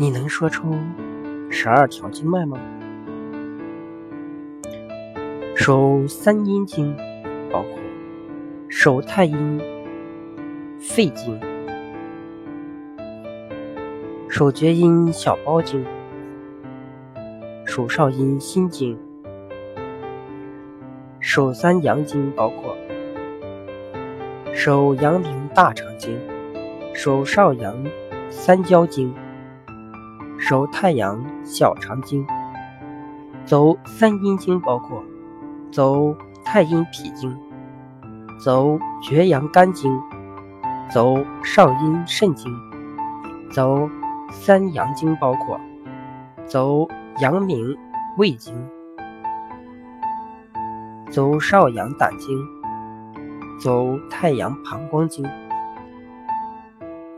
[0.00, 0.74] 你能说出
[1.50, 2.58] 十二条经脉吗？
[5.54, 6.96] 手三阴经
[7.52, 7.78] 包括
[8.66, 9.60] 手太阴
[10.80, 11.38] 肺经、
[14.26, 15.84] 手厥阴小包经、
[17.66, 18.98] 手少阴心经。
[21.20, 22.74] 手三阳经包括
[24.54, 26.18] 手阳明大肠经、
[26.94, 27.76] 手少阳
[28.30, 29.14] 三焦经。
[30.40, 32.26] 手太阳小肠经，
[33.44, 35.04] 走三阴经包括
[35.70, 37.36] 走太阴脾经，
[38.42, 40.00] 走厥阳肝经，
[40.90, 41.14] 走
[41.44, 42.50] 少阴肾经，
[43.52, 43.86] 走
[44.30, 45.60] 三阳经包括
[46.46, 46.88] 走
[47.20, 47.76] 阳明
[48.16, 48.54] 胃经，
[51.10, 52.42] 走少阳胆经，
[53.60, 55.24] 走太阳膀胱经。